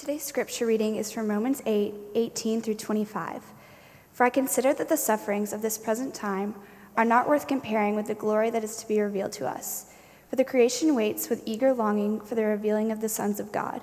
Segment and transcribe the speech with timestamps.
[0.00, 3.44] Today's scripture reading is from Romans 8 18 through 25.
[4.14, 6.54] For I consider that the sufferings of this present time
[6.96, 9.92] are not worth comparing with the glory that is to be revealed to us.
[10.30, 13.82] For the creation waits with eager longing for the revealing of the sons of God.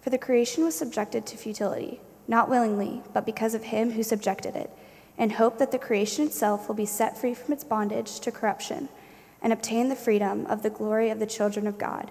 [0.00, 4.56] For the creation was subjected to futility, not willingly, but because of him who subjected
[4.56, 4.72] it,
[5.16, 8.88] in hope that the creation itself will be set free from its bondage to corruption
[9.40, 12.10] and obtain the freedom of the glory of the children of God.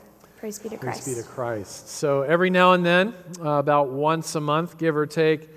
[0.41, 1.03] Praise be to Christ.
[1.03, 1.89] Praise be to Christ.
[1.89, 5.47] So every now and then, uh, about once a month, give or take,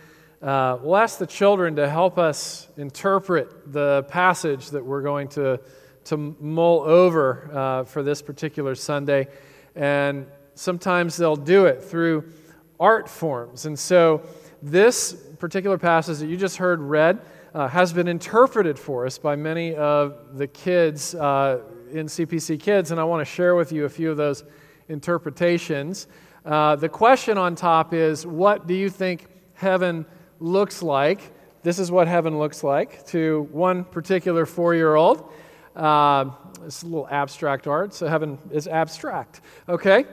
[0.43, 5.59] uh, we'll ask the children to help us interpret the passage that we're going to,
[6.05, 9.29] to mull over uh, for this particular Sunday.
[9.75, 12.31] And sometimes they'll do it through
[12.79, 13.65] art forms.
[13.65, 14.21] And so
[14.63, 17.23] this particular passage that you just heard read
[17.55, 21.61] uh, has been interpreted for us by many of the kids uh,
[21.91, 24.45] in CPC Kids, and I want to share with you a few of those
[24.89, 26.07] interpretations.
[26.45, 30.05] Uh, the question on top is what do you think heaven
[30.41, 31.33] looks like?
[31.63, 35.33] This is what heaven looks like to one particular four year old.
[35.75, 36.31] Uh,
[36.65, 39.41] it's a little abstract art, so heaven is abstract.
[39.69, 40.05] Okay?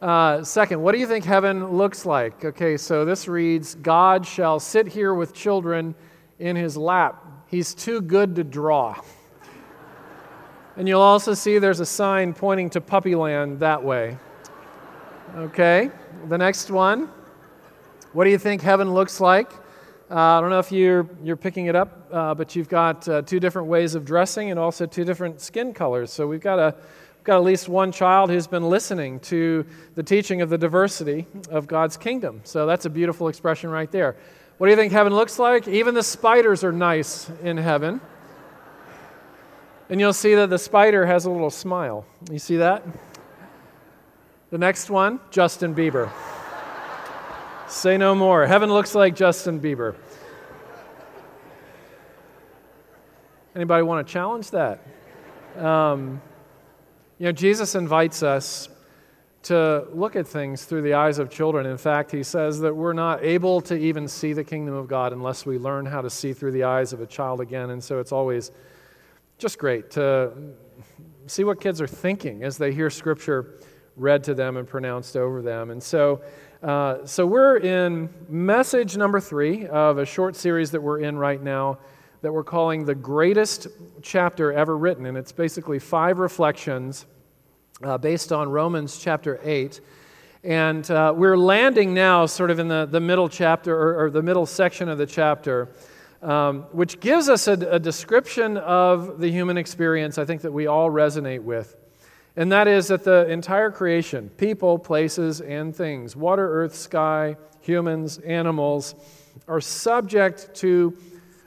[0.00, 2.44] Uh, second, what do you think heaven looks like?
[2.44, 5.94] Okay, so this reads God shall sit here with children
[6.38, 7.22] in his lap.
[7.48, 8.98] He's too good to draw.
[10.80, 14.16] And you'll also see there's a sign pointing to Puppyland that way.
[15.36, 15.90] Okay,
[16.30, 17.10] the next one.
[18.14, 19.52] What do you think heaven looks like?
[20.10, 23.20] Uh, I don't know if you're, you're picking it up, uh, but you've got uh,
[23.20, 26.10] two different ways of dressing and also two different skin colors.
[26.10, 26.74] So we've got, a,
[27.18, 29.66] we've got at least one child who's been listening to
[29.96, 32.40] the teaching of the diversity of God's kingdom.
[32.44, 34.16] So that's a beautiful expression right there.
[34.56, 35.68] What do you think heaven looks like?
[35.68, 38.00] Even the spiders are nice in heaven.
[39.90, 42.06] And you'll see that the spider has a little smile.
[42.30, 42.84] You see that?
[44.50, 46.08] The next one, Justin Bieber.
[47.68, 48.46] Say no more.
[48.46, 49.96] Heaven looks like Justin Bieber.
[53.56, 54.80] Anybody want to challenge that?
[55.56, 56.22] Um,
[57.18, 58.68] you know, Jesus invites us
[59.42, 61.66] to look at things through the eyes of children.
[61.66, 65.12] In fact, he says that we're not able to even see the kingdom of God
[65.12, 67.70] unless we learn how to see through the eyes of a child again.
[67.70, 68.52] And so it's always
[69.40, 70.32] just great to
[71.26, 73.58] see what kids are thinking as they hear scripture
[73.96, 75.70] read to them and pronounced over them.
[75.70, 76.20] And so,
[76.62, 81.42] uh, so we're in message number three of a short series that we're in right
[81.42, 81.78] now
[82.20, 83.68] that we're calling the greatest
[84.02, 85.06] chapter ever written.
[85.06, 87.06] And it's basically five reflections
[87.82, 89.80] uh, based on Romans chapter 8.
[90.44, 94.22] And uh, we're landing now sort of in the, the middle chapter or, or the
[94.22, 95.70] middle section of the chapter
[96.22, 100.66] um, which gives us a, a description of the human experience I think that we
[100.66, 101.76] all resonate with.
[102.36, 108.18] And that is that the entire creation, people, places, and things, water, earth, sky, humans,
[108.18, 108.94] animals,
[109.48, 110.96] are subject to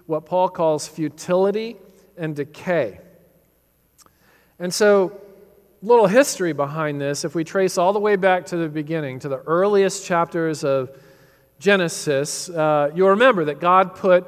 [0.06, 1.78] what Paul calls futility
[2.18, 3.00] and decay.
[4.60, 5.20] And so,
[5.82, 9.30] little history behind this, if we trace all the way back to the beginning, to
[9.30, 10.92] the earliest chapters of
[11.60, 14.26] Genesis, uh, you'll remember that God put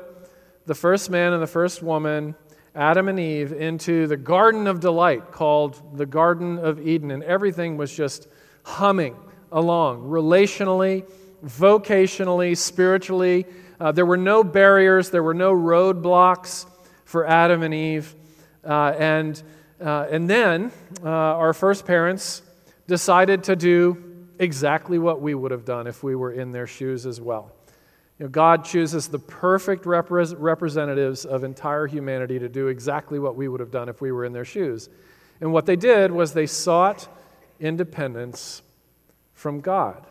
[0.66, 2.36] the first man and the first woman,
[2.74, 7.12] Adam and Eve, into the garden of delight called the Garden of Eden.
[7.12, 8.28] And everything was just
[8.64, 9.16] humming
[9.52, 11.10] along relationally,
[11.46, 13.46] vocationally, spiritually.
[13.80, 16.66] Uh, there were no barriers, there were no roadblocks
[17.06, 18.16] for Adam and Eve.
[18.64, 19.44] Uh, and,
[19.80, 20.72] uh, and then
[21.04, 22.42] uh, our first parents
[22.88, 27.06] decided to do exactly what we would have done if we were in their shoes
[27.06, 27.52] as well.
[28.20, 33.36] You know, God chooses the perfect repre- representatives of entire humanity to do exactly what
[33.36, 34.90] we would have done if we were in their shoes.
[35.42, 37.08] And what they did was they sought
[37.60, 38.62] independence
[39.34, 40.06] from God.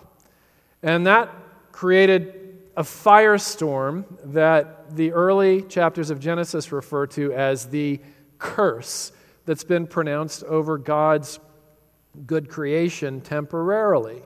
[0.83, 1.35] And that
[1.73, 8.01] created a firestorm that the early chapters of Genesis refer to as the
[8.39, 9.13] curse
[9.47, 11.39] that's been pronounced over God's
[12.27, 14.23] good creation temporarily.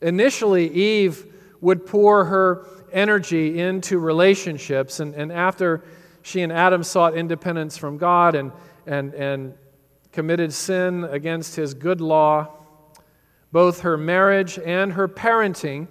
[0.00, 5.00] Initially, Eve would pour her energy into relationships.
[5.00, 5.84] And, and after
[6.22, 8.50] she and Adam sought independence from God and,
[8.86, 9.54] and, and
[10.12, 12.48] committed sin against his good law,
[13.52, 15.88] both her marriage and her parenting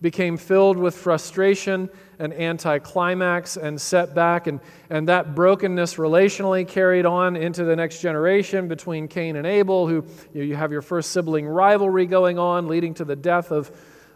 [0.00, 1.88] became filled with frustration
[2.18, 4.60] and anticlimax and setback, and,
[4.90, 9.94] and that brokenness relationally carried on into the next generation between Cain and Abel, who
[9.94, 10.04] you,
[10.34, 13.70] know, you have your first sibling rivalry going on, leading to the death of,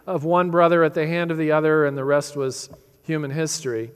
[0.07, 2.71] of one brother at the hand of the other, and the rest was
[3.03, 3.91] human history.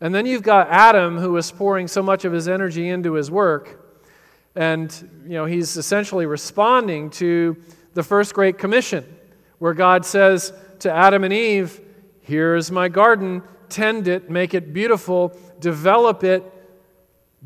[0.00, 3.30] And then you've got Adam, who was pouring so much of his energy into his
[3.30, 3.84] work,
[4.54, 4.92] and
[5.24, 7.56] you know, he's essentially responding to
[7.94, 9.04] the first great commission,
[9.58, 11.80] where God says, to Adam and Eve
[12.28, 16.44] here's my garden, tend it, make it beautiful, develop it,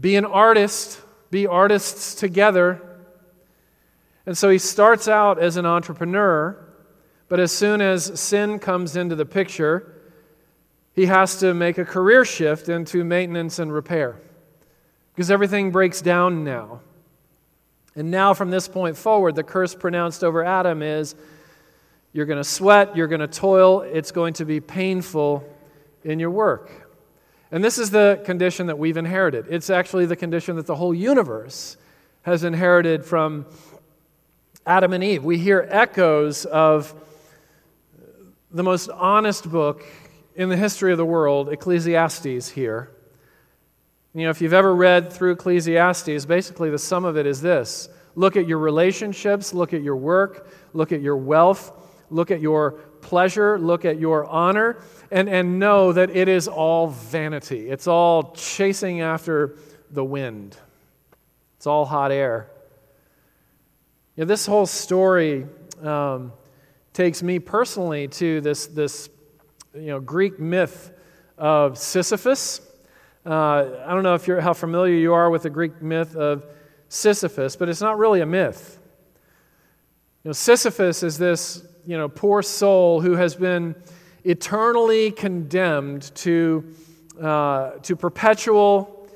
[0.00, 1.00] be an artist,
[1.30, 2.82] be artists together.
[4.26, 6.58] And so he starts out as an entrepreneur,
[7.32, 9.90] but as soon as sin comes into the picture,
[10.92, 14.20] he has to make a career shift into maintenance and repair
[15.14, 16.82] because everything breaks down now.
[17.96, 21.14] And now, from this point forward, the curse pronounced over Adam is
[22.12, 25.42] you're going to sweat, you're going to toil, it's going to be painful
[26.04, 26.70] in your work.
[27.50, 29.46] And this is the condition that we've inherited.
[29.48, 31.78] It's actually the condition that the whole universe
[32.24, 33.46] has inherited from
[34.66, 35.24] Adam and Eve.
[35.24, 36.94] We hear echoes of
[38.52, 39.84] the most honest book
[40.34, 42.90] in the history of the world, Ecclesiastes, here.
[44.14, 47.88] You know, if you've ever read through Ecclesiastes, basically the sum of it is this
[48.14, 51.72] look at your relationships, look at your work, look at your wealth,
[52.10, 54.76] look at your pleasure, look at your honor,
[55.10, 57.70] and, and know that it is all vanity.
[57.70, 59.56] It's all chasing after
[59.90, 60.56] the wind,
[61.56, 62.50] it's all hot air.
[64.16, 65.46] You know, this whole story
[65.82, 66.32] um,
[66.92, 69.08] takes me personally to this, this
[69.74, 70.92] you know, Greek myth
[71.38, 72.60] of Sisyphus.
[73.24, 76.44] Uh, I don't know if you're, how familiar you are with the Greek myth of
[76.88, 78.78] Sisyphus, but it's not really a myth.
[80.24, 83.74] You know, Sisyphus is this you know, poor soul who has been
[84.24, 86.64] eternally condemned to,
[87.20, 89.08] uh, to perpetual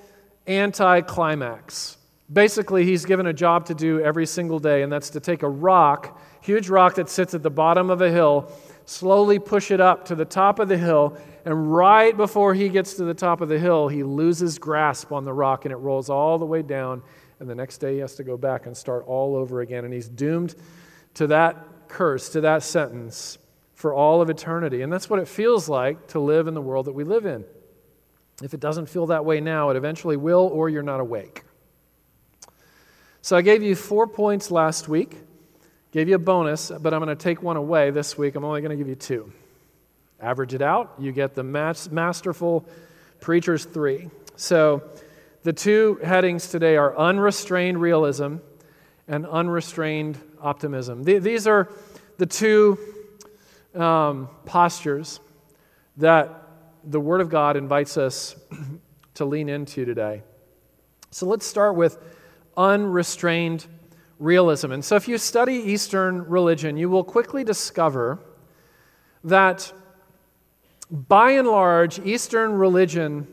[0.46, 1.96] anticlimax.
[2.32, 5.48] Basically, he's given a job to do every single day, and that's to take a
[5.48, 8.52] rock, huge rock that sits at the bottom of a hill,
[8.84, 12.94] slowly push it up to the top of the hill, and right before he gets
[12.94, 16.10] to the top of the hill, he loses grasp on the rock and it rolls
[16.10, 17.02] all the way down.
[17.38, 19.84] And the next day, he has to go back and start all over again.
[19.84, 20.56] And he's doomed
[21.14, 21.56] to that
[21.86, 23.38] curse to that sentence
[23.74, 24.82] for all of eternity.
[24.82, 27.44] And that's what it feels like to live in the world that we live in.
[28.42, 31.44] If it doesn't feel that way now, it eventually will, or you're not awake.
[33.22, 35.16] So I gave you four points last week,
[35.96, 38.34] gave you a bonus, but I'm going to take one away this week.
[38.34, 39.32] I'm only going to give you two.
[40.20, 42.66] Average it out, you get the masterful
[43.18, 44.10] preacher's three.
[44.36, 44.82] So
[45.42, 48.36] the two headings today are unrestrained realism
[49.08, 51.02] and unrestrained optimism.
[51.02, 51.72] These are
[52.18, 52.78] the two
[53.74, 55.18] um, postures
[55.96, 56.42] that
[56.84, 58.36] the Word of God invites us
[59.14, 60.24] to lean into today.
[61.10, 61.96] So let's start with
[62.54, 63.64] unrestrained
[64.18, 64.72] realism.
[64.72, 68.18] And so, if you study Eastern religion, you will quickly discover
[69.24, 69.72] that
[70.90, 73.26] by and large, Eastern religion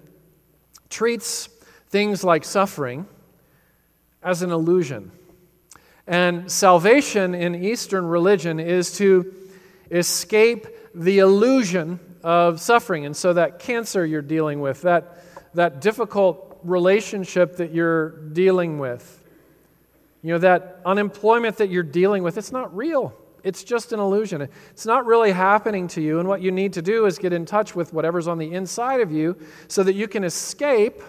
[0.89, 1.47] treats
[1.89, 3.07] things like suffering
[4.21, 5.11] as an illusion.
[6.07, 9.33] And salvation in Eastern religion is to
[9.91, 13.05] escape the illusion of suffering.
[13.05, 19.22] And so, that cancer you're dealing with, that, that difficult relationship that you're dealing with,
[20.23, 23.13] you know, that unemployment that you're dealing with, it's not real.
[23.43, 24.41] It's just an illusion.
[24.71, 26.19] It's not really happening to you.
[26.19, 29.01] And what you need to do is get in touch with whatever's on the inside
[29.01, 29.37] of you
[29.67, 31.01] so that you can escape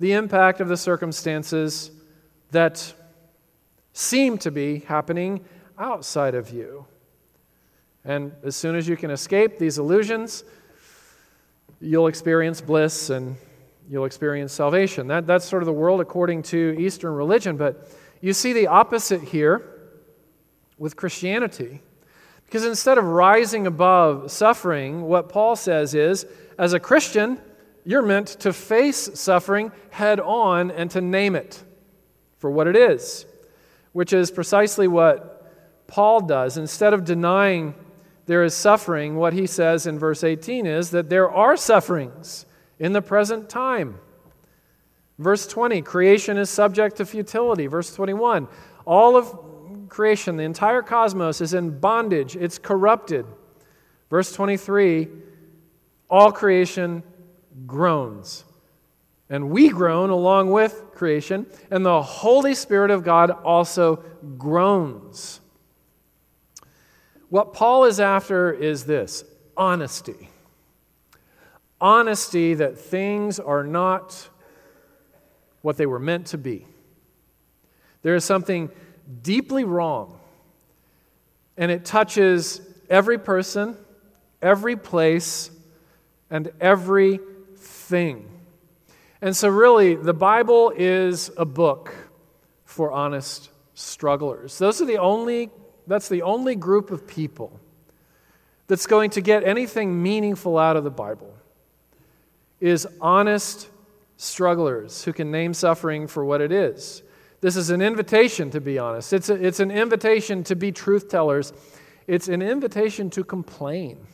[0.00, 1.92] the impact of the circumstances
[2.50, 2.92] that
[3.92, 5.44] seem to be happening
[5.78, 6.84] outside of you.
[8.04, 10.42] And as soon as you can escape these illusions,
[11.80, 13.36] you'll experience bliss and
[13.88, 15.06] you'll experience salvation.
[15.08, 17.56] That, that's sort of the world according to Eastern religion.
[17.56, 17.88] But
[18.20, 19.70] you see the opposite here
[20.78, 21.82] with Christianity.
[22.46, 26.26] Because instead of rising above suffering, what Paul says is,
[26.58, 27.40] as a Christian,
[27.84, 31.62] you're meant to face suffering head on and to name it
[32.38, 33.26] for what it is
[33.94, 35.48] which is precisely what
[35.86, 36.58] Paul does.
[36.58, 37.74] Instead of denying
[38.26, 42.44] there is suffering, what he says in verse 18 is that there are sufferings
[42.78, 43.98] in the present time.
[45.18, 47.66] Verse 20, creation is subject to futility.
[47.66, 48.48] Verse 21,
[48.84, 49.38] all of
[49.88, 53.24] creation, the entire cosmos is in bondage, it's corrupted.
[54.10, 55.08] Verse 23,
[56.10, 57.02] all creation
[57.66, 58.44] groans.
[59.30, 63.96] And we groan along with creation, and the Holy Spirit of God also
[64.36, 65.40] groans.
[67.28, 69.24] What Paul is after is this
[69.56, 70.28] honesty.
[71.80, 74.28] Honesty that things are not
[75.62, 76.66] what they were meant to be.
[78.02, 78.70] There is something
[79.22, 80.18] deeply wrong,
[81.56, 83.76] and it touches every person,
[84.42, 85.50] every place,
[86.30, 87.18] and every
[87.56, 88.28] thing.
[89.22, 91.94] And so, really, the Bible is a book
[92.64, 94.58] for honest strugglers.
[94.58, 95.50] Those are the only,
[95.86, 97.58] that's the only group of people
[98.66, 101.34] that's going to get anything meaningful out of the Bible
[102.64, 103.68] is honest
[104.16, 107.02] strugglers who can name suffering for what it is.
[107.42, 109.12] This is an invitation to be honest.
[109.12, 111.52] It's, a, it's an invitation to be truth tellers.
[112.06, 114.06] It's an invitation to complain.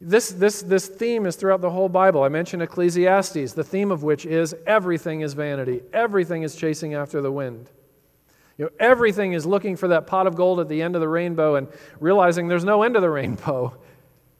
[0.00, 2.22] This, this, this theme is throughout the whole Bible.
[2.22, 7.20] I mentioned Ecclesiastes, the theme of which is everything is vanity, everything is chasing after
[7.20, 7.70] the wind.
[8.56, 11.08] You know, everything is looking for that pot of gold at the end of the
[11.08, 11.66] rainbow and
[11.98, 13.76] realizing there's no end of the rainbow.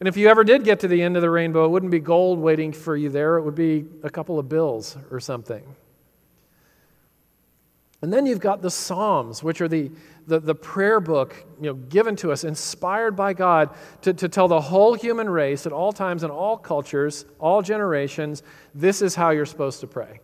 [0.03, 2.01] And if you ever did get to the end of the rainbow, it wouldn't be
[2.01, 5.63] gold waiting for you there, it would be a couple of bills or something.
[8.01, 9.93] And then you've got the Psalms, which are the,
[10.27, 14.49] the, the prayer book you know, given to us, inspired by God to, to tell
[14.49, 18.43] the whole human race at all times and all cultures, all generations,
[18.75, 20.19] this is how you're supposed to pray.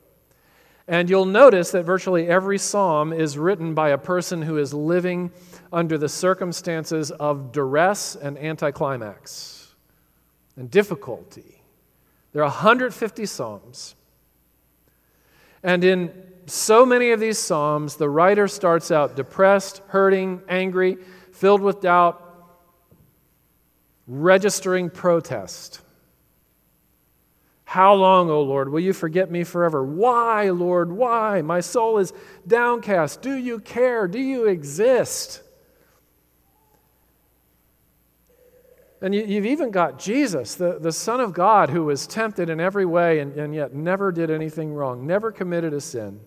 [0.89, 5.31] And you'll notice that virtually every psalm is written by a person who is living
[5.73, 9.58] under the circumstances of duress and anticlimax
[10.59, 11.63] and difficulty.
[12.33, 13.95] There are 150 psalms.
[15.63, 16.13] And in
[16.47, 20.97] so many of these Psalms, the writer starts out depressed, hurting, angry,
[21.33, 22.25] filled with doubt,
[24.07, 25.81] registering protest.
[27.65, 29.85] How long, O Lord, will you forget me forever?
[29.85, 31.43] Why, Lord, why?
[31.43, 32.15] My soul is
[32.47, 33.21] downcast.
[33.21, 34.09] Do you care?
[34.09, 35.43] Do you exist?
[39.01, 42.59] And you, have even got Jesus, the, the Son of God, who was tempted in
[42.59, 46.21] every way and, and yet never did anything wrong, never committed a sin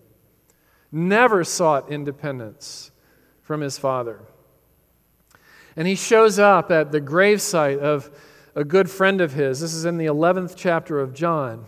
[0.91, 2.91] never sought independence
[3.41, 4.19] from his father.
[5.75, 8.11] And he shows up at the gravesite of
[8.55, 9.61] a good friend of his.
[9.61, 11.65] This is in the 11th chapter of John.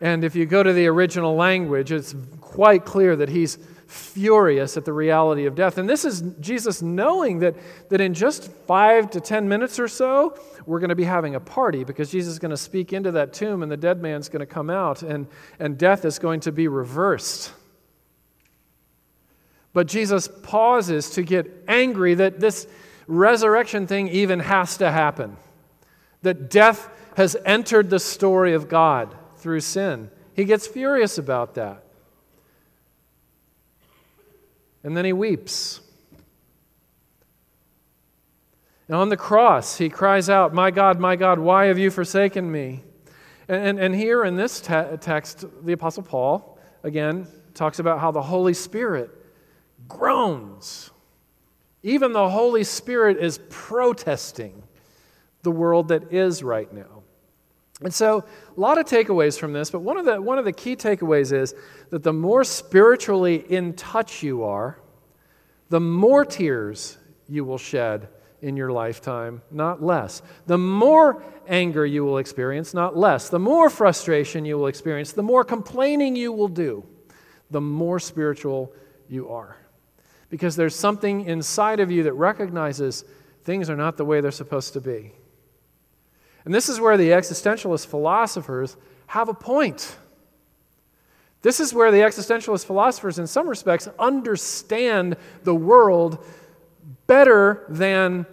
[0.00, 3.58] And if you go to the original language, it's quite clear that he's
[3.90, 5.76] furious at the reality of death.
[5.76, 7.56] And this is Jesus knowing that,
[7.88, 11.40] that in just five to ten minutes or so, we're going to be having a
[11.40, 14.40] party because Jesus is going to speak into that tomb and the dead man's going
[14.40, 15.26] to come out and,
[15.58, 17.52] and death is going to be reversed.
[19.72, 22.68] But Jesus pauses to get angry that this
[23.08, 25.36] resurrection thing even has to happen,
[26.22, 30.10] that death has entered the story of God through sin.
[30.34, 31.84] He gets furious about that.
[34.82, 35.80] And then he weeps.
[38.88, 42.50] And on the cross, he cries out, My God, my God, why have you forsaken
[42.50, 42.82] me?
[43.48, 48.10] And, and, and here in this te- text, the Apostle Paul, again, talks about how
[48.10, 49.10] the Holy Spirit
[49.86, 50.90] groans.
[51.82, 54.62] Even the Holy Spirit is protesting
[55.42, 56.99] the world that is right now.
[57.82, 58.24] And so,
[58.56, 61.32] a lot of takeaways from this, but one of the, one of the key takeaways
[61.32, 61.54] is
[61.88, 64.78] that the more spiritually in touch you are,
[65.70, 68.08] the more tears you will shed
[68.42, 70.20] in your lifetime, not less.
[70.46, 73.28] The more anger you will experience, not less.
[73.28, 76.84] The more frustration you will experience, the more complaining you will do,
[77.50, 78.72] the more spiritual
[79.08, 79.56] you are
[80.30, 83.04] because there's something inside of you that recognizes
[83.44, 85.12] things are not the way they're supposed to be.
[86.44, 88.76] And this is where the existentialist philosophers
[89.08, 89.96] have a point.
[91.42, 96.24] This is where the existentialist philosophers, in some respects, understand the world
[97.06, 98.26] better than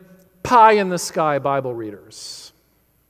[0.44, 2.54] pie in the sky Bible readers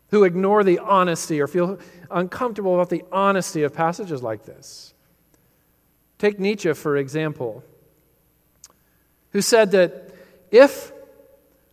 [0.10, 1.78] who ignore the honesty or feel
[2.10, 4.94] uncomfortable about the honesty of passages like this.
[6.18, 7.64] Take Nietzsche, for example
[9.32, 10.16] who said that
[10.52, 10.92] if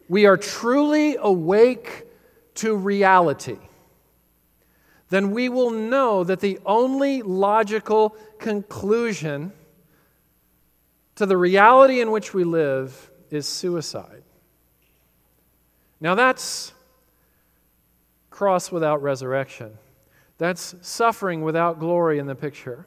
[0.08, 2.03] we are truly awake
[2.56, 3.58] to reality,
[5.10, 9.52] then we will know that the only logical conclusion
[11.16, 14.22] to the reality in which we live is suicide.
[16.00, 16.72] Now, that's
[18.30, 19.78] cross without resurrection.
[20.38, 22.86] That's suffering without glory in the picture.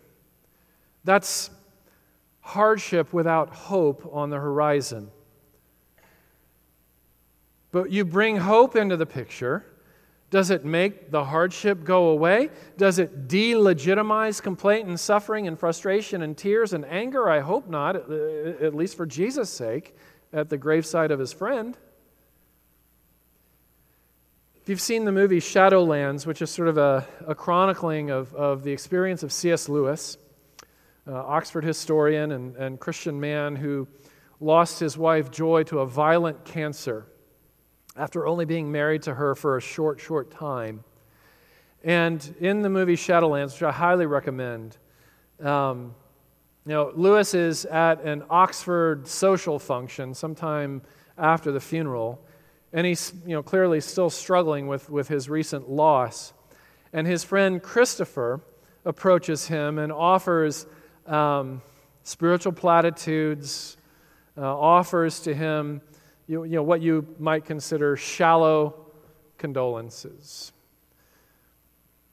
[1.06, 1.50] That's
[2.42, 5.10] hardship without hope on the horizon.
[7.72, 9.66] But you bring hope into the picture
[10.30, 12.50] Does it make the hardship go away?
[12.78, 17.30] Does it delegitimize complaint and suffering and frustration and tears and anger?
[17.30, 19.96] I hope not, at least for Jesus' sake,
[20.34, 21.78] at the graveside of his friend.
[24.62, 28.64] If you've seen the movie Shadowlands, which is sort of a, a chronicling of, of
[28.64, 29.70] the experience of C.S.
[29.70, 30.18] Lewis,
[31.08, 33.88] uh, Oxford historian and, and Christian man who
[34.42, 37.06] lost his wife Joy to a violent cancer
[37.98, 40.84] after only being married to her for a short, short time.
[41.84, 44.78] And in the movie Shadowlands, which I highly recommend,
[45.44, 45.96] um,
[46.66, 50.82] you know, Lewis is at an Oxford social function sometime
[51.18, 52.22] after the funeral,
[52.74, 56.34] and he's you know, clearly still struggling with, with his recent loss.
[56.94, 58.42] And his friend Christopher
[58.86, 60.66] approaches him and offers
[61.06, 61.62] um,
[62.04, 63.78] spiritual platitudes,
[64.38, 65.82] uh, offers to him
[66.28, 68.76] you, you know, what you might consider shallow
[69.38, 70.52] condolences.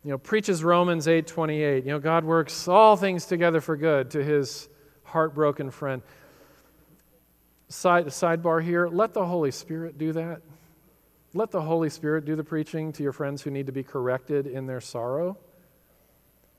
[0.05, 1.85] You know, preaches Romans 8:28.
[1.85, 4.69] You know, God works all things together for good to his
[5.03, 6.03] heartbroken friend.
[7.69, 10.43] Side, sidebar here, let the Holy Spirit do that.
[11.33, 14.47] Let the Holy Spirit do the preaching to your friends who need to be corrected
[14.47, 15.37] in their sorrow.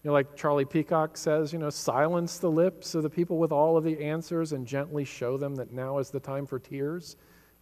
[0.04, 3.52] You know, like Charlie Peacock says, you know, silence the lips of the people with
[3.52, 7.16] all of the answers and gently show them that now is the time for tears.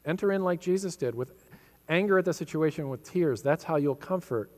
[0.06, 1.34] Enter in like Jesus did, with
[1.90, 3.42] anger at the situation, with tears.
[3.42, 4.52] That's how you'll comfort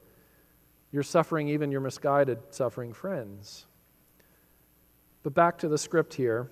[0.91, 3.65] your suffering, even your misguided suffering friends.
[5.23, 6.49] But back to the script here.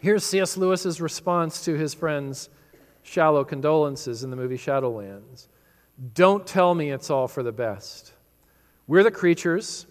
[0.00, 0.56] Here's C.S.
[0.56, 2.50] Lewis's response to his friend's
[3.02, 5.48] shallow condolences in the movie Shadowlands.
[6.14, 8.12] Don't tell me it's all for the best.
[8.86, 9.86] We're the creatures.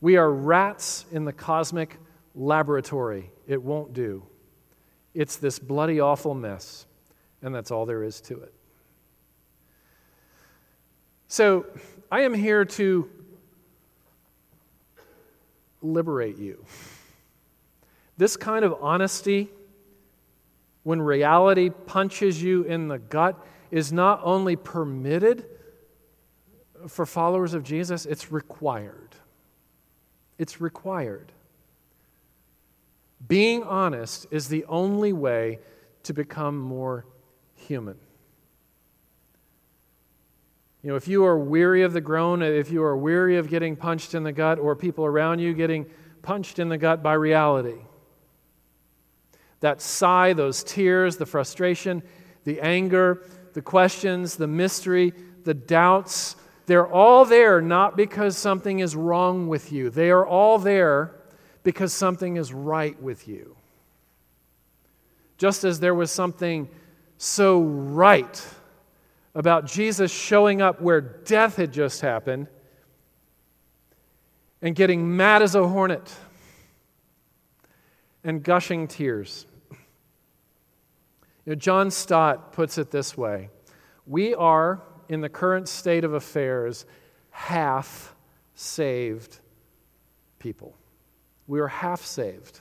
[0.00, 1.98] We are rats in the cosmic
[2.34, 3.30] laboratory.
[3.46, 4.24] It won't do.
[5.14, 6.86] It's this bloody, awful mess
[7.42, 8.52] and that's all there is to it.
[11.28, 11.66] So,
[12.10, 13.10] I am here to
[15.82, 16.64] liberate you.
[18.16, 19.48] This kind of honesty,
[20.82, 23.36] when reality punches you in the gut,
[23.70, 25.44] is not only permitted
[26.86, 29.14] for followers of Jesus, it's required.
[30.38, 31.32] It's required.
[33.26, 35.58] Being honest is the only way
[36.04, 37.04] to become more
[37.68, 37.96] human.
[40.82, 43.76] You know, if you are weary of the groan, if you are weary of getting
[43.76, 45.86] punched in the gut, or people around you getting
[46.22, 47.80] punched in the gut by reality,
[49.60, 52.02] that sigh, those tears, the frustration,
[52.44, 53.22] the anger,
[53.54, 55.12] the questions, the mystery,
[55.44, 59.90] the doubts, they're all there not because something is wrong with you.
[59.90, 61.16] They are all there
[61.64, 63.56] because something is right with you.
[65.38, 66.68] Just as there was something
[67.18, 68.46] so right
[69.34, 72.46] about Jesus showing up where death had just happened
[74.62, 76.14] and getting mad as a hornet
[78.24, 79.46] and gushing tears.
[79.70, 79.76] You
[81.46, 83.50] know, John Stott puts it this way
[84.06, 86.86] We are, in the current state of affairs,
[87.30, 88.14] half
[88.54, 89.40] saved
[90.38, 90.76] people.
[91.46, 92.60] We are half saved.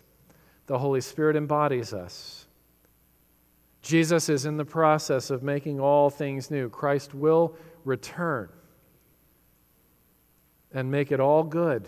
[0.66, 2.47] The Holy Spirit embodies us.
[3.88, 6.68] Jesus is in the process of making all things new.
[6.68, 8.50] Christ will return
[10.74, 11.88] and make it all good.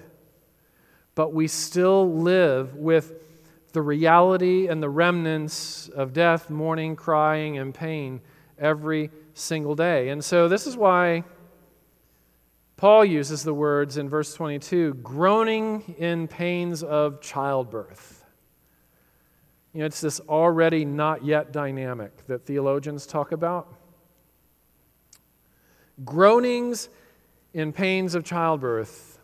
[1.14, 3.16] But we still live with
[3.74, 8.22] the reality and the remnants of death, mourning, crying, and pain
[8.58, 10.08] every single day.
[10.08, 11.26] And so, this is why
[12.78, 18.19] Paul uses the words in verse 22 groaning in pains of childbirth.
[19.74, 23.72] You know, it's this already not yet dynamic that theologians talk about.
[26.04, 26.90] Groanings
[27.54, 29.20] in pains of childbirth.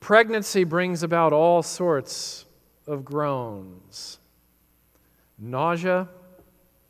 [0.00, 2.46] Pregnancy brings about all sorts
[2.86, 4.18] of groans
[5.38, 6.08] nausea,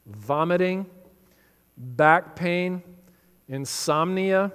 [0.06, 0.86] vomiting,
[1.76, 2.82] back pain,
[3.48, 4.52] insomnia,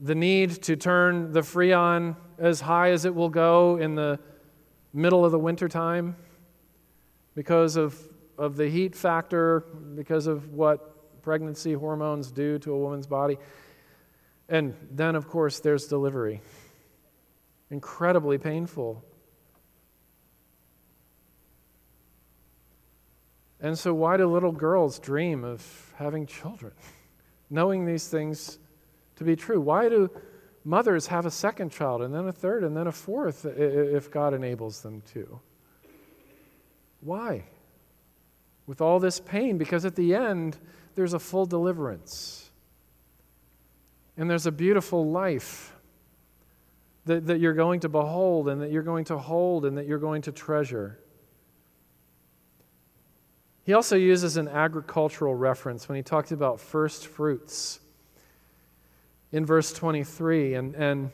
[0.00, 4.18] the need to turn the freon as high as it will go in the
[4.92, 6.16] middle of the winter time
[7.34, 7.98] because of,
[8.36, 9.60] of the heat factor,
[9.94, 13.38] because of what pregnancy hormones do to a woman's body.
[14.48, 16.40] And then, of course, there's delivery.
[17.70, 19.04] Incredibly painful.
[23.60, 26.72] And so, why do little girls dream of having children,
[27.50, 28.58] knowing these things
[29.16, 29.60] to be true?
[29.60, 30.10] Why do
[30.64, 34.34] mothers have a second child and then a third and then a fourth if God
[34.34, 35.40] enables them to.
[37.00, 37.44] Why?
[38.66, 40.58] With all this pain, because at the end,
[40.94, 42.50] there's a full deliverance.
[44.16, 45.72] And there's a beautiful life
[47.06, 49.98] that, that you're going to behold and that you're going to hold and that you're
[49.98, 50.98] going to treasure.
[53.64, 57.80] He also uses an agricultural reference when he talks about first fruits
[59.32, 60.54] in verse 23.
[60.54, 61.10] And, and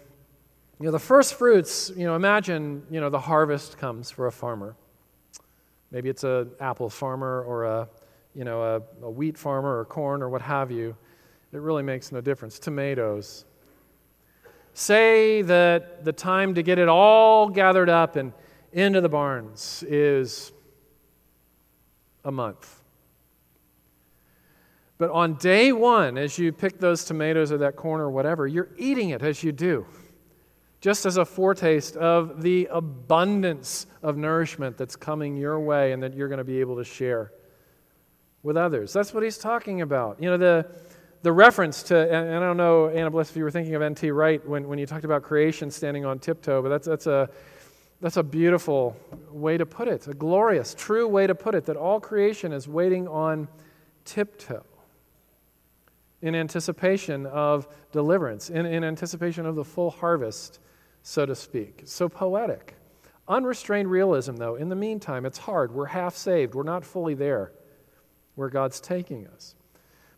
[0.79, 4.33] you know, the first fruits, you know, imagine, you know, the harvest comes for a
[4.33, 4.77] farmer.
[5.91, 7.89] Maybe it's an apple farmer or a,
[8.35, 10.97] you know, a, a wheat farmer or corn or what have you.
[11.53, 12.59] It really makes no difference.
[12.59, 13.45] Tomatoes.
[14.75, 18.33] Say that the time to get it all gathered up and
[18.73, 20.53] into the barns is
[22.25, 22.76] a month.
[24.99, 28.71] But on day one, as you pick those tomatoes or that corn or whatever, you're
[28.79, 29.87] eating it as you do,
[30.81, 36.15] just as a foretaste of the abundance of nourishment that's coming your way and that
[36.15, 37.33] you're going to be able to share
[38.43, 38.93] with others.
[38.93, 40.23] That's what he's talking about.
[40.23, 40.67] You know, the,
[41.21, 44.11] the reference to, and I don't know, Anna Bliss, if you were thinking of N.T.
[44.13, 47.29] Wright when, when you talked about creation standing on tiptoe, but that's, that's, a,
[48.01, 48.97] that's a beautiful
[49.31, 52.67] way to put it, a glorious, true way to put it, that all creation is
[52.67, 53.47] waiting on
[54.07, 54.65] tiptoe
[56.27, 60.59] in anticipation of deliverance, in, in anticipation of the full harvest,
[61.03, 61.83] so to speak.
[61.85, 62.75] So poetic.
[63.29, 65.73] Unrestrained realism, though, in the meantime, it's hard.
[65.73, 67.53] We're half saved, we're not fully there
[68.35, 69.55] where God's taking us.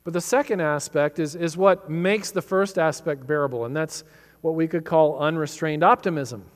[0.02, 4.02] But the second aspect is, is what makes the first aspect bearable, and that's
[4.40, 6.46] what we could call unrestrained optimism.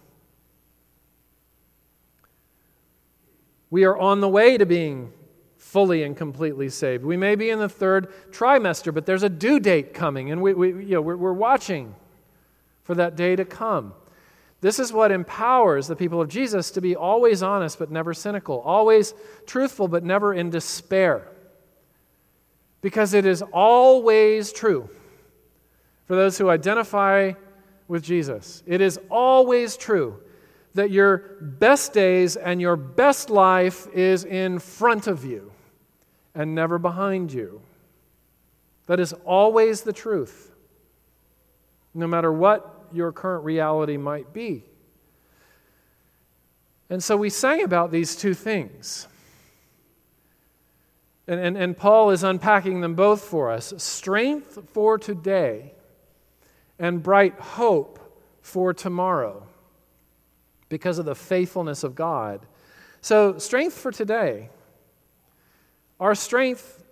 [3.68, 5.12] We are on the way to being
[5.72, 7.02] fully and completely saved.
[7.02, 10.52] We may be in the third trimester, but there's a due date coming, and we,
[10.52, 11.94] we, you know, we're, we're watching
[12.82, 13.94] for that day to come.
[14.60, 18.60] This is what empowers the people of Jesus to be always honest but never cynical,
[18.60, 19.14] always
[19.46, 21.26] truthful but never in despair
[22.82, 24.90] because it is always true
[26.04, 27.32] for those who identify
[27.88, 28.62] with Jesus.
[28.66, 30.20] It is always true
[30.74, 35.51] that your best days and your best life is in front of you
[36.34, 37.60] and never behind you.
[38.86, 40.52] That is always the truth,
[41.94, 44.64] no matter what your current reality might be.
[46.90, 49.06] And so we sang about these two things.
[51.26, 55.72] And, and, and Paul is unpacking them both for us strength for today
[56.78, 57.98] and bright hope
[58.42, 59.46] for tomorrow
[60.68, 62.44] because of the faithfulness of God.
[63.00, 64.50] So, strength for today.
[66.00, 66.84] Our strength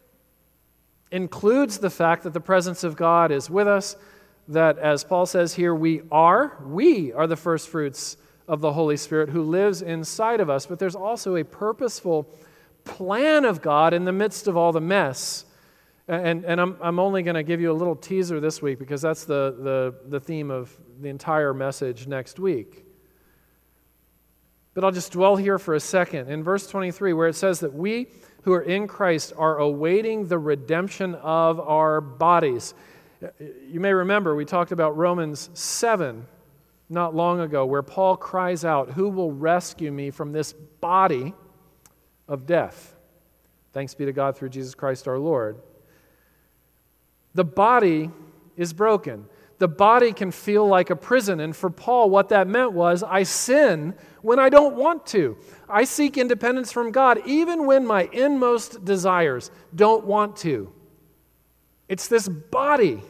[1.10, 3.96] includes the fact that the presence of God is with us,
[4.48, 6.56] that, as Paul says here, we are.
[6.64, 8.16] We are the first fruits
[8.48, 12.28] of the Holy Spirit who lives inside of us, but there's also a purposeful
[12.84, 15.44] plan of God in the midst of all the mess.
[16.08, 19.00] And, and I'm, I'm only going to give you a little teaser this week because
[19.00, 22.84] that's the, the, the theme of the entire message next week.
[24.74, 26.28] But I'll just dwell here for a second.
[26.28, 28.08] In verse 23, where it says that we
[28.42, 32.74] who are in Christ are awaiting the redemption of our bodies.
[33.68, 36.26] You may remember we talked about Romans 7
[36.88, 41.34] not long ago, where Paul cries out, Who will rescue me from this body?
[42.30, 42.94] of death.
[43.72, 45.60] Thanks be to God through Jesus Christ our Lord.
[47.34, 48.10] The body
[48.56, 49.26] is broken.
[49.60, 51.38] The body can feel like a prison.
[51.38, 55.36] And for Paul, what that meant was I sin when I don't want to.
[55.68, 60.72] I seek independence from God even when my inmost desires don't want to.
[61.90, 63.02] It's this body,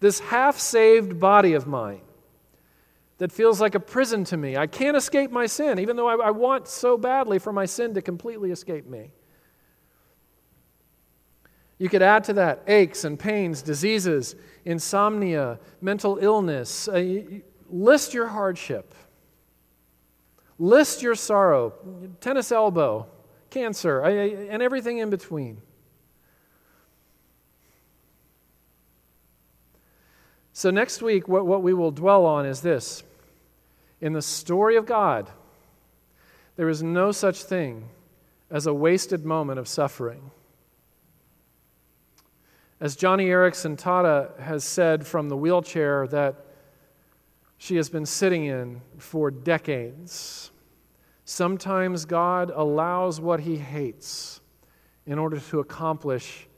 [0.00, 2.00] this half saved body of mine,
[3.18, 4.56] that feels like a prison to me.
[4.56, 7.92] I can't escape my sin, even though I, I, want so badly for my sin
[7.94, 9.10] to completely escape me.
[11.80, 16.86] You could add to that aches and pains, diseases, insomnia, mental illness.
[16.86, 17.22] Uh,
[17.70, 18.94] list your hardship.
[20.58, 21.72] List your sorrow,
[22.20, 23.06] tennis elbow,
[23.48, 25.62] cancer, and everything in between.
[30.52, 33.02] So, next week, what, what we will dwell on is this
[34.02, 35.30] in the story of God,
[36.56, 37.88] there is no such thing
[38.50, 40.30] as a wasted moment of suffering.
[42.80, 46.46] As Joni Eareckson Tada has said from the wheelchair that
[47.58, 50.50] she has been sitting in for decades,
[51.26, 54.40] sometimes God allows what he hates
[55.04, 56.48] in order to accomplish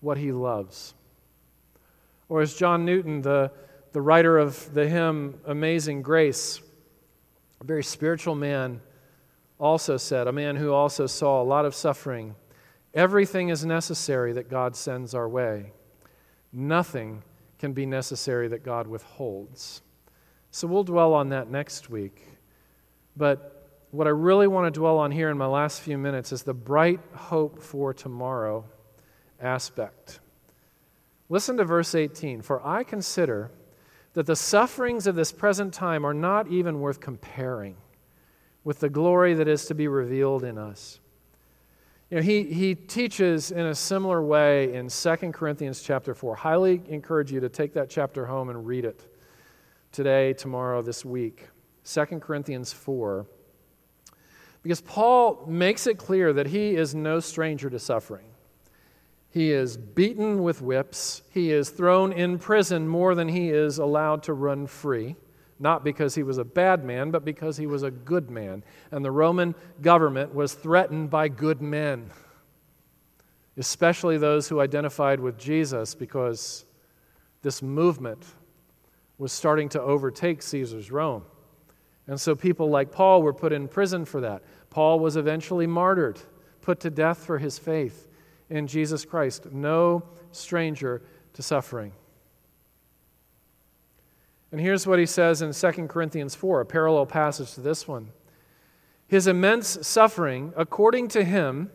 [0.00, 0.94] what he loves.
[2.28, 3.52] Or as John Newton, the,
[3.92, 6.60] the writer of the hymn Amazing Grace,
[7.60, 8.80] a very spiritual man
[9.60, 12.34] also said, a man who also saw a lot of suffering,
[12.98, 15.72] everything is necessary that God sends our way.
[16.52, 17.22] Nothing
[17.60, 19.82] can be necessary that God withholds.
[20.50, 22.26] So we'll dwell on that next week.
[23.16, 26.42] But what I really want to dwell on here in my last few minutes is
[26.42, 28.64] the bright hope for tomorrow
[29.40, 30.18] aspect.
[31.28, 33.52] Listen to verse 18 For I consider
[34.14, 37.76] that the sufferings of this present time are not even worth comparing
[38.64, 40.98] with the glory that is to be revealed in us.
[42.10, 46.36] You know, he, he teaches in a similar way in 2 Corinthians chapter 4.
[46.36, 49.04] Highly encourage you to take that chapter home and read it
[49.92, 51.48] today, tomorrow, this week.
[51.84, 53.26] 2 Corinthians 4.
[54.62, 58.26] Because Paul makes it clear that he is no stranger to suffering.
[59.30, 61.22] He is beaten with whips.
[61.30, 65.14] He is thrown in prison more than he is allowed to run free,
[65.58, 68.62] not because he was a bad man, but because he was a good man.
[68.90, 72.10] And the Roman government was threatened by good men,
[73.56, 76.64] especially those who identified with Jesus, because
[77.42, 78.24] this movement
[79.18, 81.24] was starting to overtake Caesar's Rome.
[82.06, 84.42] And so people like Paul were put in prison for that.
[84.70, 86.18] Paul was eventually martyred,
[86.62, 88.06] put to death for his faith
[88.48, 91.02] in Jesus Christ, no stranger
[91.34, 91.92] to suffering.
[94.50, 98.10] And here's what he says in 2 Corinthians 4, a parallel passage to this one.
[99.06, 101.70] His immense suffering, according to him,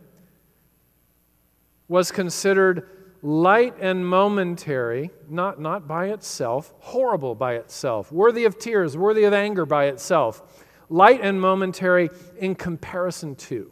[1.87, 2.89] was considered
[3.21, 9.33] light and momentary, not, not by itself, horrible by itself, worthy of tears, worthy of
[9.33, 13.71] anger by itself, light and momentary in comparison to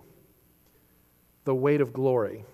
[1.43, 2.45] the weight of glory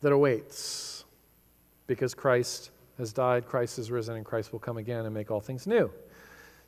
[0.00, 1.04] that awaits
[1.86, 2.70] because Christ
[3.00, 5.90] has died, Christ is risen, and Christ will come again and make all things new.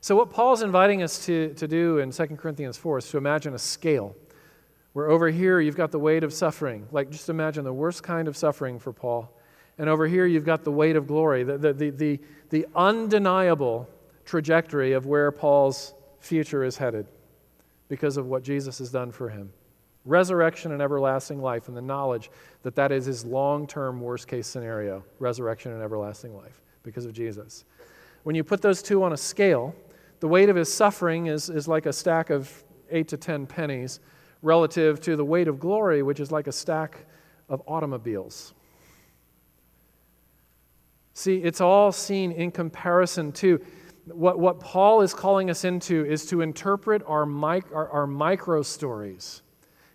[0.00, 3.54] So, what Paul's inviting us to, to do in 2 Corinthians 4 is to imagine
[3.54, 4.16] a scale
[4.94, 6.88] where over here you've got the weight of suffering.
[6.90, 9.32] Like, just imagine the worst kind of suffering for Paul.
[9.78, 13.88] And over here you've got the weight of glory, the, the, the, the, the undeniable
[14.24, 17.06] trajectory of where Paul's future is headed
[17.88, 19.52] because of what Jesus has done for him
[20.04, 22.30] resurrection and everlasting life, and the knowledge
[22.62, 27.12] that that is his long term worst case scenario resurrection and everlasting life because of
[27.12, 27.64] Jesus.
[28.24, 29.74] When you put those two on a scale,
[30.20, 34.00] the weight of his suffering is, is like a stack of eight to ten pennies
[34.42, 37.06] relative to the weight of glory, which is like a stack
[37.48, 38.54] of automobiles.
[41.14, 43.60] See, it's all seen in comparison to
[44.06, 48.62] what, what Paul is calling us into is to interpret our, mic, our, our micro
[48.62, 49.42] stories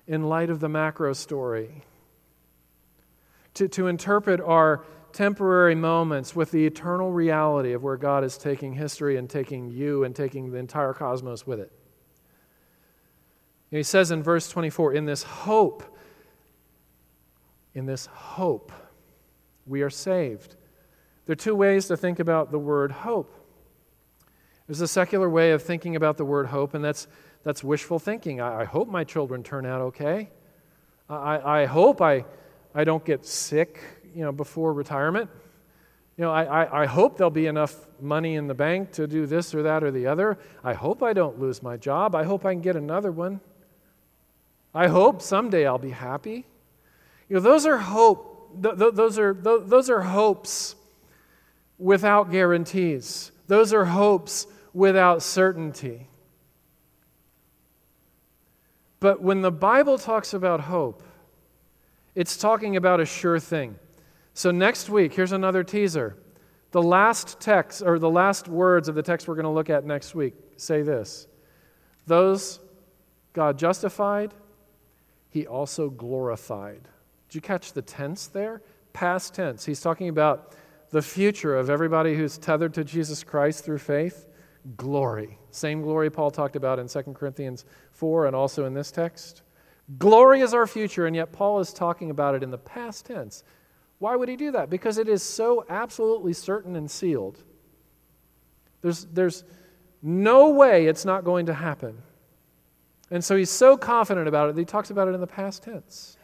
[0.07, 1.83] in light of the macro story.
[3.55, 8.73] To, to interpret our temporary moments with the eternal reality of where God is taking
[8.73, 11.71] history and taking you and taking the entire cosmos with it.
[13.71, 15.83] he says in verse 24, in this hope,
[17.73, 18.71] in this hope,
[19.65, 20.55] we are saved.
[21.25, 23.33] There are two ways to think about the word hope.
[24.67, 27.07] There's a secular way of thinking about the word hope, and that's
[27.47, 28.41] that's wishful thinking.
[28.41, 30.29] I, I hope my children turn out okay.
[31.10, 32.25] I, I hope I,
[32.75, 33.81] I don't get sick
[34.13, 35.29] you know, before retirement.
[36.17, 39.25] You know, I, I, I hope there'll be enough money in the bank to do
[39.25, 40.38] this or that or the other.
[40.62, 42.15] I hope I don't lose my job.
[42.15, 43.39] I hope I can get another one.
[44.75, 46.45] I hope someday I'll be happy.
[47.29, 48.62] You know, those are hope.
[48.62, 50.75] Th- th- those are th- those are hopes
[51.77, 53.31] without guarantees.
[53.47, 56.10] Those are hopes without certainty.
[58.99, 61.03] But when the Bible talks about hope,
[62.15, 63.77] it's talking about a sure thing.
[64.33, 66.17] So next week, here's another teaser.
[66.71, 69.86] The last text, or the last words of the text we're going to look at
[69.86, 71.27] next week, say this
[72.07, 72.60] Those
[73.33, 74.33] God justified,
[75.29, 76.81] he also glorified.
[77.29, 78.62] Did you catch the tense there?
[78.93, 79.65] Past tense.
[79.65, 80.55] He's talking about
[80.89, 84.25] the future of everybody who's tethered to Jesus Christ through faith
[84.75, 85.38] glory.
[85.57, 89.41] Same glory Paul talked about in 2 Corinthians 4 and also in this text.
[89.97, 93.43] Glory is our future, and yet Paul is talking about it in the past tense.
[93.99, 94.69] Why would he do that?
[94.69, 97.43] Because it is so absolutely certain and sealed.
[98.81, 99.43] There's, there's
[100.01, 101.97] no way it's not going to happen.
[103.09, 105.63] And so he's so confident about it that he talks about it in the past
[105.63, 106.17] tense.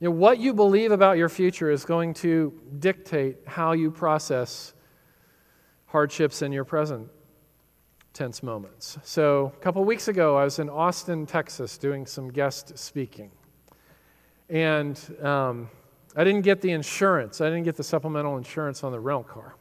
[0.00, 4.74] You know, what you believe about your future is going to dictate how you process
[5.94, 7.08] hardships in your present
[8.14, 8.98] tense moments.
[9.04, 13.30] So, a couple weeks ago, I was in Austin, Texas, doing some guest speaking.
[14.48, 15.70] And um,
[16.16, 19.54] I didn't get the insurance, I didn't get the supplemental insurance on the rental car.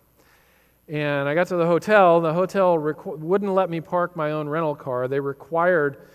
[0.88, 2.20] And I got to the hotel.
[2.20, 5.08] The hotel requ- wouldn't let me park my own rental car.
[5.08, 6.08] They required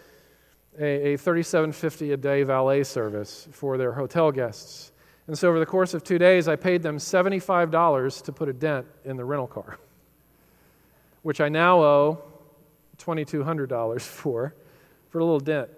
[0.81, 4.91] a, a 3750 a day valet service for their hotel guests.
[5.29, 8.53] And so over the course of two days, I paid them $75 to put a
[8.53, 9.79] dent in the rental car,
[11.29, 12.23] which I now owe
[12.97, 14.55] $2,200 for,
[15.11, 15.69] for a little dent.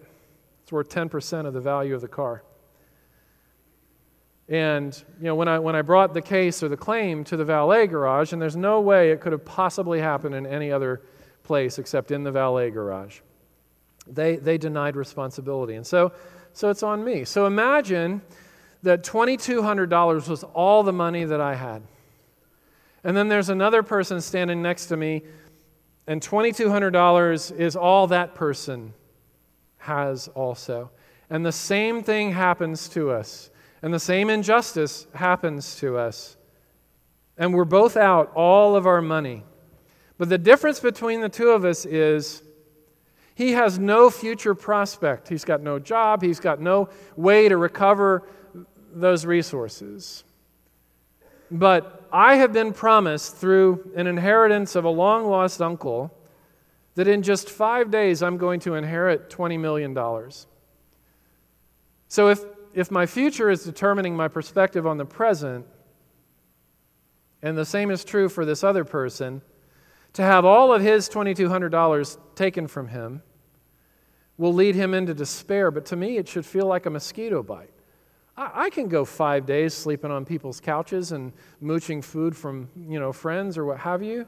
[0.62, 2.44] It's worth 10% of the value of the car.
[4.48, 7.44] And you know, when I, when I brought the case or the claim to the
[7.44, 11.02] valet garage, and there's no way it could have possibly happened in any other
[11.42, 13.18] place except in the valet garage,
[14.06, 15.74] they, they denied responsibility.
[15.74, 16.12] And so,
[16.52, 17.24] so it's on me.
[17.24, 18.22] So imagine
[18.84, 21.82] that $2,200 was all the money that I had.
[23.04, 25.22] And then there's another person standing next to me,
[26.06, 28.94] and $2,200 is all that person
[29.78, 30.90] has also.
[31.30, 33.50] And the same thing happens to us.
[33.82, 36.36] And the same injustice happens to us.
[37.38, 39.44] And we're both out all of our money.
[40.18, 42.42] But the difference between the two of us is
[43.34, 45.28] he has no future prospect.
[45.28, 48.28] He's got no job, he's got no way to recover
[48.92, 50.24] those resources.
[51.50, 56.16] But I have been promised through an inheritance of a long lost uncle
[56.94, 59.96] that in just five days I'm going to inherit $20 million.
[62.08, 65.66] So if if my future is determining my perspective on the present,
[67.42, 69.42] and the same is true for this other person,
[70.12, 73.22] to have all of his $2,200 taken from him
[74.36, 75.70] will lead him into despair.
[75.70, 77.72] But to me, it should feel like a mosquito bite.
[78.42, 83.12] I, can go five days sleeping on people's couches and mooching food from you know,
[83.12, 84.26] friends or what have you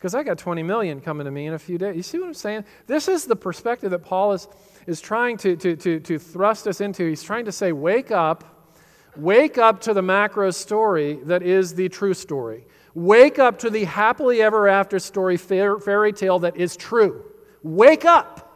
[0.00, 1.94] because I got 20 million coming to me in a few days.
[1.94, 2.64] You see what I'm saying?
[2.86, 4.48] This is the perspective that Paul is,
[4.86, 7.06] is trying to, to, to, to thrust us into.
[7.06, 8.72] He's trying to say, wake up,
[9.14, 12.64] wake up to the macro story that is the true story.
[12.94, 17.22] Wake up to the happily ever after story fairy tale that is true.
[17.62, 18.46] Wake up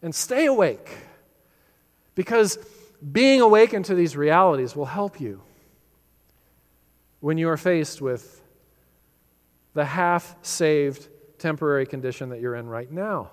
[0.00, 0.96] and stay awake
[2.14, 2.58] because
[3.12, 5.42] being awakened to these realities will help you
[7.20, 8.42] when you are faced with
[9.74, 11.08] the half saved
[11.38, 13.30] temporary condition that you're in right now.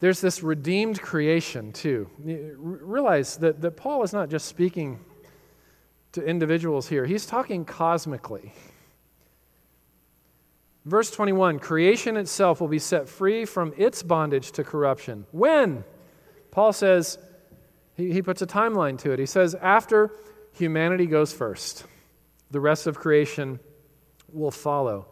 [0.00, 2.08] There's this redeemed creation, too.
[2.18, 5.00] Realize that, that Paul is not just speaking
[6.12, 8.52] to individuals here, he's talking cosmically.
[10.84, 15.26] Verse 21 creation itself will be set free from its bondage to corruption.
[15.32, 15.84] When?
[16.58, 17.20] Paul says,
[17.96, 19.20] he, he puts a timeline to it.
[19.20, 20.10] He says, after
[20.50, 21.84] humanity goes first.
[22.50, 23.60] The rest of creation
[24.32, 25.06] will follow.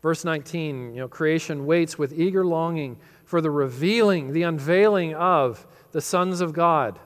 [0.00, 5.66] Verse 19, you know, creation waits with eager longing for the revealing, the unveiling of
[5.90, 7.00] the sons of God.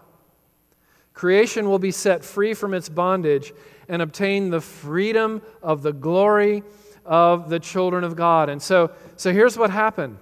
[1.15, 3.55] Creation will be set free from its bondage
[3.89, 6.63] and obtain the freedom of the glory
[7.07, 8.51] of the children of God.
[8.51, 10.19] And so, so here's what happened.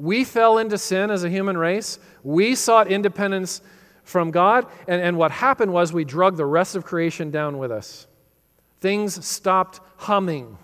[0.00, 1.98] We fell into sin as a human race.
[2.22, 3.60] We sought independence
[4.02, 4.66] from God.
[4.88, 8.06] And, and what happened was we drug the rest of creation down with us.
[8.80, 10.56] Things stopped humming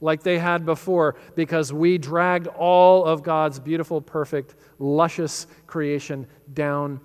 [0.00, 7.00] like they had before because we dragged all of God's beautiful, perfect, luscious creation down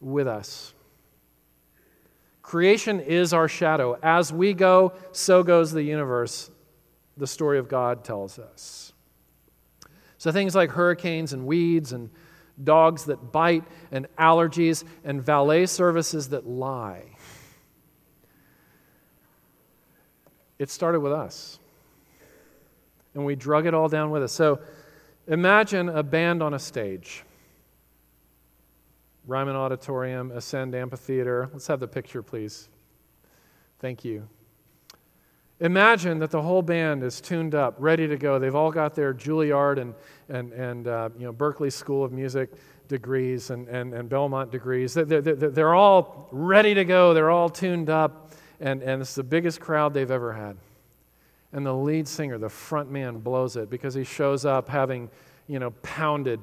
[0.00, 0.72] with us.
[2.40, 3.98] Creation is our shadow.
[4.02, 6.50] As we go, so goes the universe,
[7.18, 8.87] the story of God tells us.
[10.18, 12.10] So things like hurricanes and weeds and
[12.62, 17.04] dogs that bite and allergies and valet services that lie
[20.58, 21.58] It started with us.
[23.14, 24.32] And we drug it all down with us.
[24.32, 24.60] So
[25.26, 27.22] imagine a band on a stage.
[29.26, 31.48] Ryman Auditorium, Ascend Amphitheater.
[31.52, 32.68] Let's have the picture, please.
[33.78, 34.28] Thank you.
[35.60, 38.38] Imagine that the whole band is tuned up, ready to go.
[38.38, 39.94] They've all got their Juilliard and,
[40.28, 42.50] and, and uh, you know, Berklee School of Music
[42.86, 44.94] degrees and, and, and Belmont degrees.
[44.94, 47.12] They're, they're, they're all ready to go.
[47.12, 50.56] They're all tuned up and, and it's the biggest crowd they've ever had.
[51.52, 55.10] And the lead singer, the front man, blows it because he shows up having,
[55.48, 56.40] you know, pounded,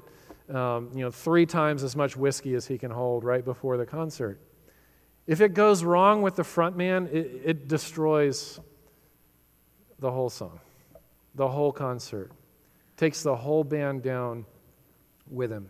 [0.49, 3.85] um, you know, three times as much whiskey as he can hold right before the
[3.85, 4.39] concert.
[5.27, 8.59] If it goes wrong with the front man, it, it destroys
[9.99, 10.59] the whole song,
[11.35, 12.31] the whole concert,
[12.97, 14.45] takes the whole band down
[15.29, 15.69] with him.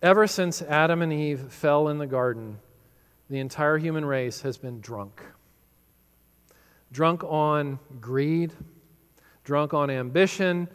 [0.00, 2.60] Ever since Adam and Eve fell in the garden,
[3.28, 5.22] the entire human race has been drunk.
[6.92, 8.52] Drunk on greed,
[9.44, 10.68] drunk on ambition,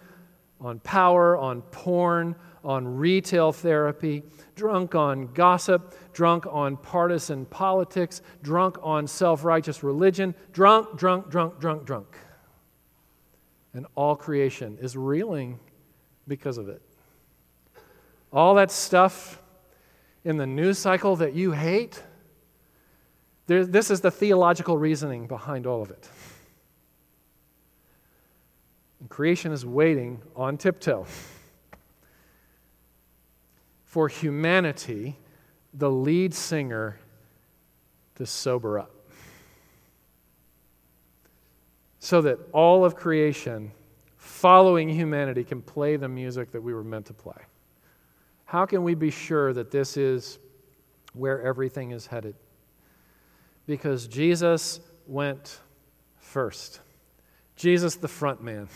[0.59, 4.23] on power, on porn, on retail therapy,
[4.55, 11.59] drunk on gossip, drunk on partisan politics, drunk on self righteous religion, drunk, drunk, drunk,
[11.59, 12.17] drunk, drunk.
[13.73, 15.59] And all creation is reeling
[16.27, 16.81] because of it.
[18.31, 19.41] All that stuff
[20.23, 22.01] in the news cycle that you hate,
[23.47, 26.07] there, this is the theological reasoning behind all of it.
[28.99, 31.05] And creation is waiting on tiptoe
[33.93, 35.15] for humanity,
[35.71, 36.97] the lead singer,
[38.15, 38.89] to sober up.
[41.99, 43.71] So that all of creation,
[44.17, 47.37] following humanity, can play the music that we were meant to play.
[48.45, 50.39] How can we be sure that this is
[51.13, 52.33] where everything is headed?
[53.67, 55.59] Because Jesus went
[56.17, 56.79] first.
[57.55, 58.69] Jesus, the front man.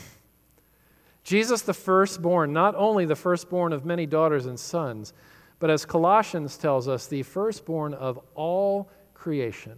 [1.28, 5.12] Jesus, the firstborn, not only the firstborn of many daughters and sons,
[5.60, 9.78] but as Colossians tells us, the firstborn of all creation.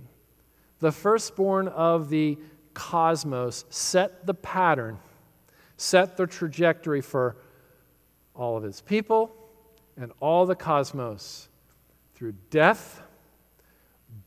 [0.78, 2.38] The firstborn of the
[2.76, 5.00] cosmos set the pattern,
[5.76, 7.36] set the trajectory for
[8.36, 9.36] all of his people
[9.97, 11.50] and all the cosmos
[12.14, 13.02] through death,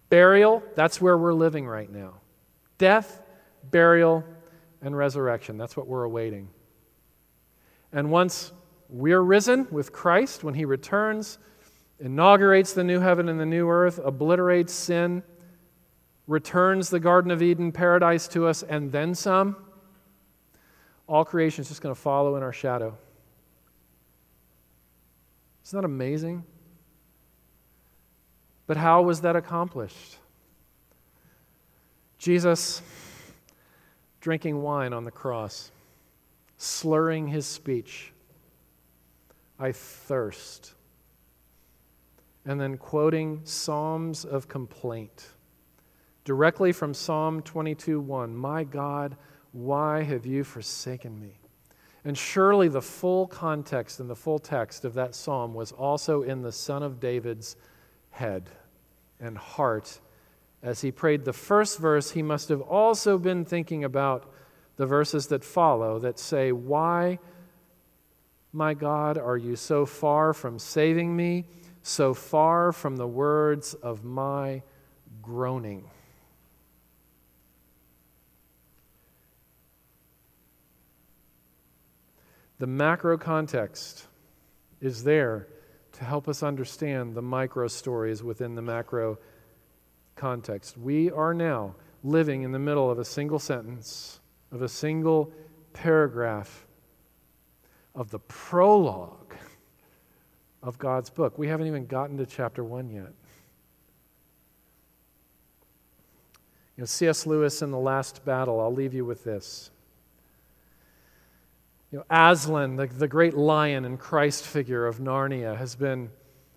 [0.09, 2.15] burial, that's where we're living right now.
[2.79, 3.23] Death,
[3.71, 4.25] burial,
[4.81, 5.57] and resurrection.
[5.57, 6.49] That's what we're awaiting.
[7.93, 8.53] And once
[8.89, 11.39] we're risen with Christ, when he returns,
[12.01, 15.23] inaugurates the new heaven and the new earth, obliterates sin,
[16.27, 19.57] returns the Garden of Eden paradise to us, and then some,
[21.07, 22.97] all creation is just going to follow in our shadow.
[25.65, 26.45] Isn't that amazing?
[28.67, 30.17] But how was that accomplished?
[32.19, 32.81] Jesus
[34.21, 35.71] drinking wine on the cross,
[36.63, 38.13] slurring his speech.
[39.59, 40.75] I thirst.
[42.45, 45.27] And then quoting Psalms of complaint
[46.25, 48.35] directly from Psalm 22 1.
[48.37, 49.17] My God,
[49.51, 51.41] why have you forsaken me?
[52.05, 56.43] And surely the full context and the full text of that psalm was also in
[56.43, 57.57] the Son of David's
[58.11, 58.51] head
[59.21, 60.01] and heart.
[60.63, 64.33] As he prayed the first verse, he must have also been thinking about
[64.83, 67.21] the verses that follow that say, Why,
[68.53, 71.45] my God, are you so far from saving me,
[71.83, 74.61] so far from the words of my
[75.23, 75.85] groaning?
[82.59, 84.09] The macro context
[84.81, 85.47] is there
[85.93, 89.21] to help us understand the micro stories within the macro
[90.17, 90.77] context.
[90.77, 94.19] We are now living in the middle of a single sentence,
[94.53, 95.33] of a single
[95.73, 96.67] paragraph
[97.95, 99.35] of the prologue
[100.63, 101.39] of God's book.
[101.39, 103.13] We haven't even gotten to chapter 1 yet.
[106.77, 107.27] You know, C.S.
[107.27, 109.71] Lewis in The Last Battle, I'll leave you with this.
[111.91, 116.11] You know, Aslan, the, the great lion and Christ figure of Narnia, has been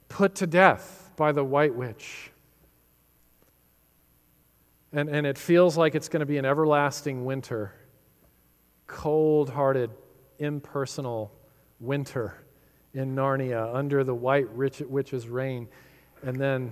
[0.08, 2.32] put to death by the White Witch.
[4.94, 7.74] And, and it feels like it's going to be an everlasting winter,
[8.88, 9.92] cold hearted,
[10.40, 11.32] impersonal
[11.80, 12.44] winter
[12.94, 15.68] in Narnia under the White Witch's reign.
[16.24, 16.72] And then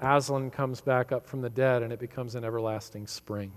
[0.00, 3.52] Aslan comes back up from the dead and it becomes an everlasting spring.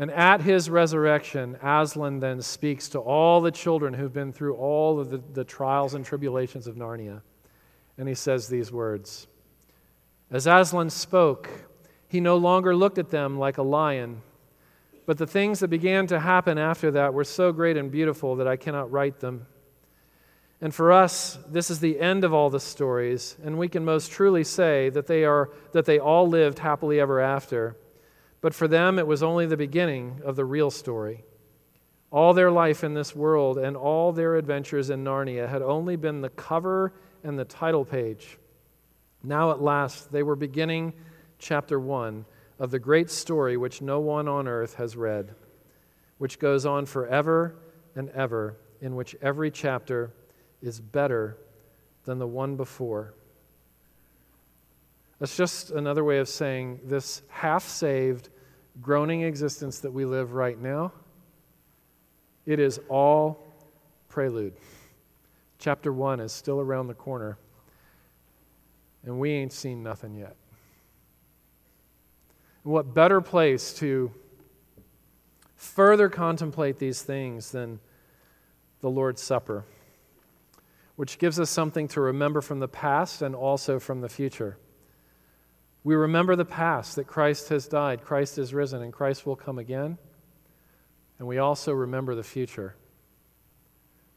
[0.00, 5.00] And at his resurrection, Aslan then speaks to all the children who've been through all
[5.00, 7.20] of the, the, trials and tribulations of Narnia.
[7.98, 9.26] And he says these words
[10.30, 11.50] As Aslan spoke,
[12.06, 14.22] he no longer looked at them like a lion,
[15.08, 18.46] but the things that began to happen after that were so great and beautiful that
[18.46, 19.46] I cannot write them.
[20.60, 24.10] And for us, this is the end of all the stories, and we can most
[24.10, 27.74] truly say that they, are, that they all lived happily ever after.
[28.42, 31.24] But for them, it was only the beginning of the real story.
[32.10, 36.20] All their life in this world and all their adventures in Narnia had only been
[36.20, 36.92] the cover
[37.24, 38.36] and the title page.
[39.22, 40.92] Now, at last, they were beginning
[41.38, 42.26] chapter one
[42.58, 45.34] of the great story which no one on earth has read,
[46.18, 47.56] which goes on forever
[47.94, 50.12] and ever, in which every chapter
[50.60, 51.38] is better
[52.04, 53.14] than the one before.
[55.18, 58.28] That's just another way of saying this half saved,
[58.80, 60.92] groaning existence that we live right now.
[62.46, 63.44] It is all
[64.08, 64.54] prelude.
[65.58, 67.36] Chapter 1 is still around the corner,
[69.04, 70.36] and we ain't seen nothing yet.
[72.68, 74.12] What better place to
[75.56, 77.80] further contemplate these things than
[78.82, 79.64] the Lord's Supper,
[80.94, 84.58] which gives us something to remember from the past and also from the future.
[85.82, 89.58] We remember the past that Christ has died, Christ is risen, and Christ will come
[89.58, 89.96] again.
[91.18, 92.76] And we also remember the future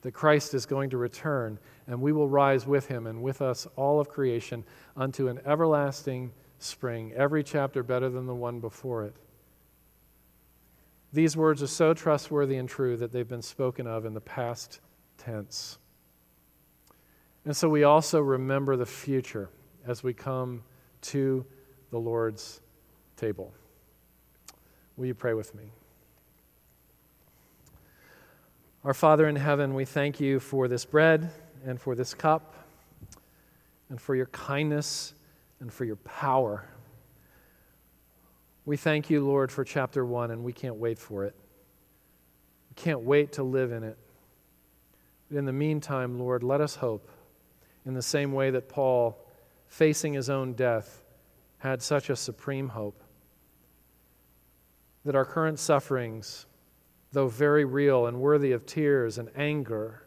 [0.01, 3.65] that Christ is going to return, and we will rise with him and with us
[3.77, 4.65] all of creation
[4.97, 6.33] unto an everlasting
[6.63, 9.15] spring, every chapter better than the one before it.
[11.13, 14.79] These words are so trustworthy and true that they've been spoken of in the past
[15.17, 15.77] tense.
[17.43, 19.49] And so we also remember the future
[19.85, 20.63] as we come
[21.01, 21.45] to
[21.89, 22.61] the Lord's
[23.17, 23.53] table.
[24.95, 25.71] Will you pray with me?
[28.83, 31.31] Our Father in heaven, we thank you for this bread
[31.65, 32.55] and for this cup
[33.89, 35.13] and for your kindness
[35.61, 36.67] and for your power.
[38.65, 41.35] We thank you, Lord, for chapter one, and we can't wait for it.
[42.69, 43.97] We can't wait to live in it.
[45.29, 47.09] But in the meantime, Lord, let us hope
[47.85, 49.17] in the same way that Paul,
[49.67, 51.03] facing his own death,
[51.59, 53.03] had such a supreme hope.
[55.05, 56.45] That our current sufferings,
[57.11, 60.03] though very real and worthy of tears and anger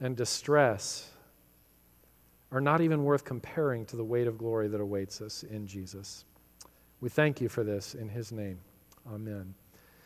[0.00, 1.10] and distress,
[2.50, 6.24] are not even worth comparing to the weight of glory that awaits us in Jesus.
[7.00, 8.58] We thank you for this in his name.
[9.12, 9.54] Amen.